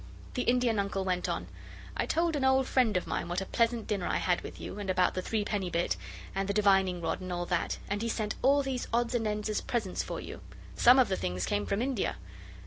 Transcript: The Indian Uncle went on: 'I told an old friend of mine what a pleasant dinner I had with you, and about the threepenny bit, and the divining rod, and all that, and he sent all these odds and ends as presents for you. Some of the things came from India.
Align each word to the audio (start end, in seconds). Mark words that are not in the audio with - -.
The 0.33 0.41
Indian 0.41 0.79
Uncle 0.79 1.05
went 1.05 1.29
on: 1.29 1.45
'I 1.95 2.07
told 2.07 2.35
an 2.35 2.43
old 2.43 2.65
friend 2.65 2.97
of 2.97 3.05
mine 3.05 3.27
what 3.29 3.39
a 3.39 3.45
pleasant 3.45 3.85
dinner 3.85 4.07
I 4.07 4.17
had 4.17 4.41
with 4.41 4.59
you, 4.59 4.79
and 4.79 4.89
about 4.89 5.13
the 5.13 5.21
threepenny 5.21 5.69
bit, 5.69 5.95
and 6.33 6.49
the 6.49 6.53
divining 6.55 7.01
rod, 7.03 7.21
and 7.21 7.31
all 7.31 7.45
that, 7.45 7.77
and 7.87 8.01
he 8.01 8.09
sent 8.09 8.33
all 8.41 8.63
these 8.63 8.87
odds 8.91 9.13
and 9.13 9.27
ends 9.27 9.47
as 9.47 9.61
presents 9.61 10.01
for 10.01 10.19
you. 10.19 10.41
Some 10.75 10.97
of 10.97 11.07
the 11.07 11.17
things 11.17 11.45
came 11.45 11.67
from 11.67 11.83
India. 11.83 12.15